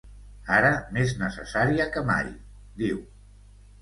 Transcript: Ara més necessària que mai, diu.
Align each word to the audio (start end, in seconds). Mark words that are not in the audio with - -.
Ara 0.59 0.69
més 0.95 1.13
necessària 1.21 1.87
que 1.97 2.05
mai, 2.11 2.33
diu. 2.81 3.07